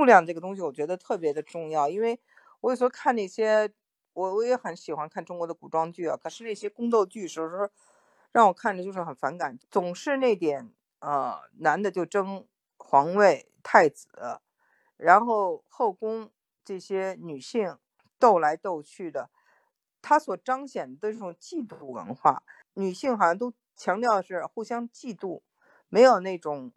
[0.00, 2.18] 数量这个东西，我觉得特别的重要，因为
[2.62, 3.70] 我有时候看那些，
[4.14, 7.68] 我我也很喜欢看中国的古装剧啊，可是那些宫斗剧，有时候
[8.32, 12.46] 让我看着就是很反感，总是那点呃，男的就争
[12.78, 14.08] 皇位、太子，
[14.96, 16.30] 然后后宫
[16.64, 17.76] 这些女性
[18.18, 19.28] 斗来斗去的，
[20.00, 22.42] 他所彰显的这种嫉妒文化，
[22.72, 25.42] 女性好像都强调是互相嫉妒，
[25.90, 26.72] 没有那种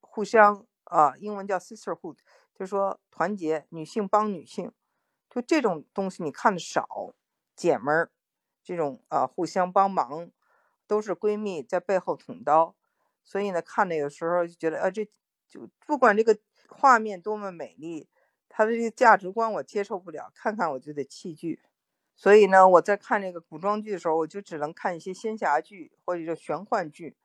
[0.00, 2.16] 互相啊，英文叫 sisterhood。
[2.54, 4.70] 就说团结，女性帮女性，
[5.28, 7.14] 就这种东西你看的少，
[7.56, 8.12] 姐们儿
[8.62, 10.30] 这种啊互相帮忙，
[10.86, 12.76] 都是闺蜜在背后捅刀，
[13.24, 15.04] 所以呢看的有时候就觉得啊这
[15.48, 18.08] 就不管这个画面多么美丽，
[18.48, 21.60] 他的这个价值观我接受不了，看看我就得弃剧，
[22.14, 27.16] 所以呢我在看这个古装剧的时候，我就只能看一些仙侠剧或者叫玄幻剧，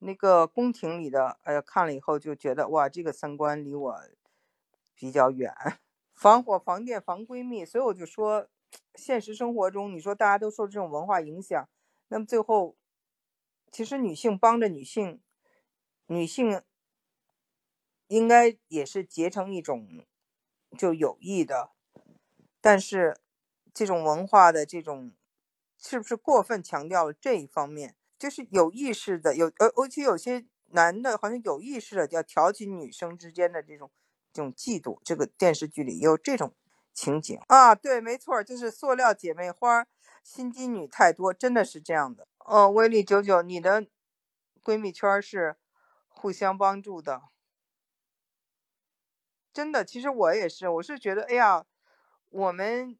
[0.00, 4.00] 那个宫廷里的，哎呀看了以后就觉得哇这个三观离我。
[5.02, 5.52] 比较远，
[6.14, 8.46] 防火、防电、防闺蜜，所以我就说，
[8.94, 11.68] 现实生活中，你说大家都受这种文化影响，
[12.06, 12.76] 那么最后，
[13.72, 15.20] 其实女性帮着女性，
[16.06, 16.62] 女性
[18.06, 20.04] 应该也是结成一种
[20.78, 21.72] 就有益的，
[22.60, 23.16] 但是
[23.74, 25.12] 这种文化的这种
[25.76, 27.96] 是不是过分强调了这一方面？
[28.16, 33.90] 就是有意识的有，而而且有些男的好像有意识的要挑起女生之间的这种。
[34.32, 36.54] 这种嫉妒，这个电视剧里有这种
[36.94, 39.86] 情景啊，对，没错，就是塑料姐妹花，
[40.22, 42.26] 心机女太多，真的是这样的。
[42.38, 43.86] 哦，威力九九，你的
[44.62, 45.56] 闺蜜圈是
[46.08, 47.22] 互相帮助的，
[49.52, 49.84] 真的。
[49.84, 51.64] 其实我也是，我是觉得，哎呀，
[52.30, 52.98] 我们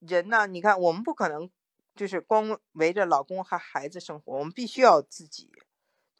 [0.00, 1.50] 人呢，你看，我们不可能
[1.94, 5.50] 就是光围着老公和孩子生活，我们必须要自己。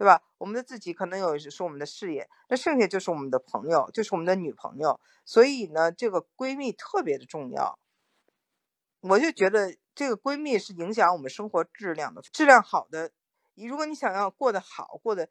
[0.01, 0.23] 对吧？
[0.39, 4.99] 我们的自己可能有是我们的事业，那剩下就是我们的朋友，就是我们的女朋友。
[5.27, 7.79] 所以呢，这个闺蜜特别的重要。
[9.01, 13.13] 我就觉得这个闺蜜是影响我们生活质量的，质量好的。
[13.57, 15.29] 如果你想要过得好，过得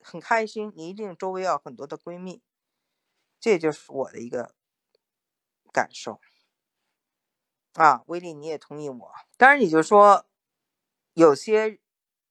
[0.00, 2.42] 很开心，你一定周围要很多的闺蜜。
[3.38, 4.52] 这就是我的一个
[5.72, 6.20] 感受。
[7.74, 9.12] 啊，威利，你也同意我？
[9.36, 10.26] 当然，你就说
[11.14, 11.78] 有些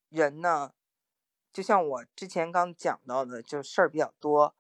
[0.10, 0.74] 人呢。
[1.54, 4.56] 就像我之前刚讲到的，就事儿比较多。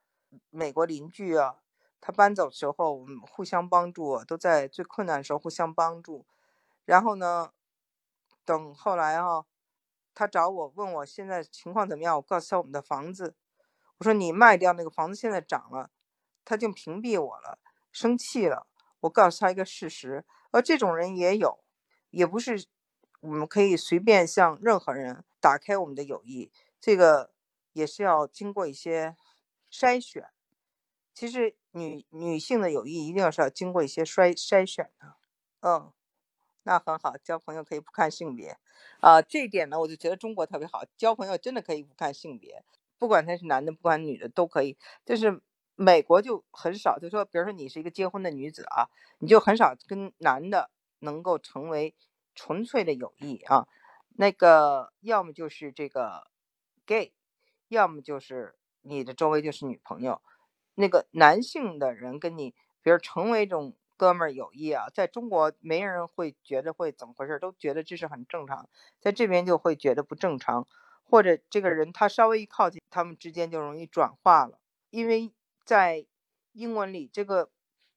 [0.49, 1.61] 美国邻居啊，
[1.99, 6.25] 他搬走时候，我们互相帮助，都在最困难的时候互相帮助。
[6.85, 7.51] 然后呢，
[8.43, 9.45] 等后来啊，
[10.13, 13.35] 他找我问我现在情况怎么样，我告诉他我们的房子，
[13.97, 15.89] 我说你卖掉那个房子现在涨了，
[16.43, 17.59] 他就屏蔽我了，
[17.91, 18.67] 生气了。
[19.01, 21.59] 我告诉他一个事实，而这种人也有，
[22.09, 22.65] 也不是
[23.21, 26.51] 我们可以随便向任何人打开我们的友谊。
[26.81, 27.31] 这个
[27.73, 29.15] 也是要经过一些
[29.71, 30.25] 筛选。
[31.13, 35.15] 其实女女性的友谊一定要是要经过一些筛筛选的。
[35.59, 35.91] 嗯，
[36.63, 38.57] 那很好，交朋友可以不看性别
[38.99, 39.21] 啊。
[39.21, 42.63] 这一点呢，我就觉得中国特别好，交朋友真的可以不看性别，
[42.97, 44.75] 不管他是男的，不管女的都可以。
[45.05, 45.39] 就是
[45.75, 51.93] 美国就很少，就说比如说你是一个结婚的女子啊，你就很少跟男的能够成为
[52.33, 53.67] 纯粹的友谊啊。
[54.15, 56.30] 那个要么就是这个。
[56.85, 57.13] gay，
[57.67, 60.21] 要么就是你的周围就是女朋友，
[60.75, 68.67] 那个男性的人跟你，比如成为这种哥们儿友谊啊，在中国没人会觉得会怎么回事，都觉得这是很正常，
[68.99, 70.67] 在这边就会觉得不正常，
[71.03, 74.59] 或者这个人他稍微一靠近，他们之间就容易转化了，
[74.89, 75.31] 因为
[75.63, 76.05] 在
[76.53, 77.51] 英文里这个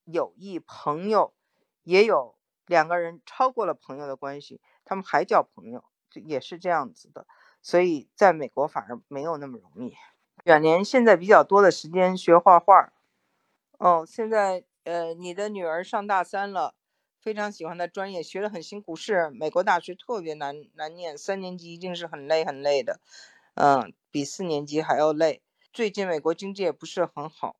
[0.04, 1.34] 友谊朋友
[1.82, 7.26] 也有两个人超过了朋友的关系，他们还叫朋友，也是这样子的。
[7.64, 9.94] 所以，在美国反而没有那么容易。
[10.44, 12.92] 远年现在比较多的时间学画画。
[13.78, 16.74] 哦，现在呃，你的女儿上大三了，
[17.18, 18.94] 非常喜欢的专业，学的很辛苦。
[18.94, 23.00] 是美国大学特别难难念，三年级一定是很累很累的，
[23.54, 25.40] 嗯，比四年级还要累。
[25.72, 27.56] 最近美国经济也不是很好，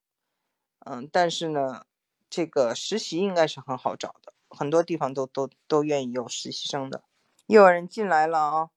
[0.80, 1.86] 嗯，但是呢，
[2.28, 7.04] 这个实习应该是很好找的，很多地方都都都愿意有实习生的。
[7.46, 8.70] 又有人进来了啊！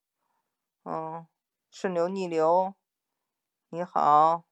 [0.89, 1.28] 嗯，
[1.69, 2.74] 顺流逆流，
[3.68, 4.45] 你好，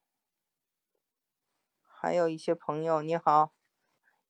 [1.82, 3.54] 还有一些朋友，你好，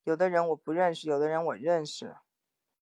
[0.05, 2.17] 有的人我不认识，有的人我认识。